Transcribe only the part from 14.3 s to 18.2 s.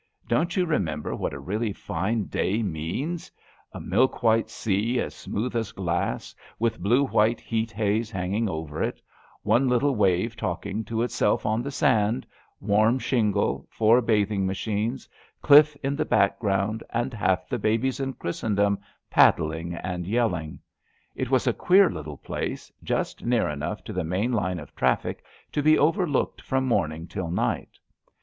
machines, cliff in the background, and half the babies in